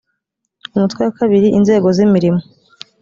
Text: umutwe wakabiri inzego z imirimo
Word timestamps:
umutwe 0.75 0.99
wakabiri 1.05 1.47
inzego 1.57 1.87
z 1.97 1.99
imirimo 2.05 2.41